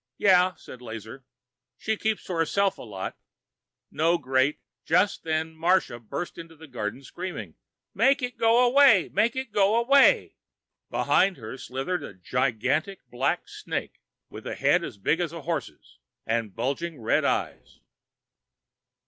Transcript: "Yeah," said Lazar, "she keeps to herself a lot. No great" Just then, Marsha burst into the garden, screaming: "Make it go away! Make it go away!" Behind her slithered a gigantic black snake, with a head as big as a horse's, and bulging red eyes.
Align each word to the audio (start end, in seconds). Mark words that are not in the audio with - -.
"Yeah," 0.17 0.55
said 0.55 0.81
Lazar, 0.81 1.25
"she 1.77 1.95
keeps 1.95 2.23
to 2.23 2.33
herself 2.33 2.79
a 2.79 2.81
lot. 2.81 3.19
No 3.91 4.17
great" 4.17 4.59
Just 4.91 5.21
then, 5.23 5.53
Marsha 5.55 5.99
burst 5.99 6.39
into 6.39 6.55
the 6.55 6.65
garden, 6.65 7.03
screaming: 7.03 7.53
"Make 7.93 8.23
it 8.23 8.35
go 8.39 8.65
away! 8.65 9.11
Make 9.13 9.35
it 9.35 9.51
go 9.51 9.79
away!" 9.79 10.37
Behind 10.89 11.37
her 11.37 11.55
slithered 11.55 12.01
a 12.03 12.15
gigantic 12.15 13.07
black 13.11 13.47
snake, 13.47 14.01
with 14.27 14.47
a 14.47 14.55
head 14.55 14.83
as 14.83 14.97
big 14.97 15.19
as 15.19 15.31
a 15.33 15.41
horse's, 15.43 15.99
and 16.25 16.55
bulging 16.55 16.99
red 16.99 17.23
eyes. 17.23 17.79